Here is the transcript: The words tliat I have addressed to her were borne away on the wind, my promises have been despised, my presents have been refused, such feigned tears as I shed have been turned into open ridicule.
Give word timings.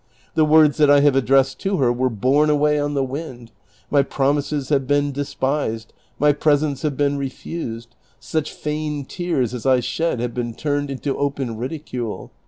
The 0.33 0.45
words 0.45 0.79
tliat 0.79 0.89
I 0.89 1.01
have 1.01 1.15
addressed 1.15 1.59
to 1.59 1.77
her 1.77 1.93
were 1.93 2.09
borne 2.09 2.49
away 2.49 2.79
on 2.79 2.95
the 2.95 3.03
wind, 3.03 3.51
my 3.91 4.01
promises 4.01 4.69
have 4.69 4.87
been 4.87 5.11
despised, 5.11 5.93
my 6.17 6.33
presents 6.33 6.81
have 6.81 6.97
been 6.97 7.19
refused, 7.19 7.95
such 8.19 8.51
feigned 8.51 9.09
tears 9.09 9.53
as 9.53 9.67
I 9.67 9.79
shed 9.79 10.19
have 10.19 10.33
been 10.33 10.55
turned 10.55 10.89
into 10.89 11.15
open 11.15 11.55
ridicule. 11.55 12.31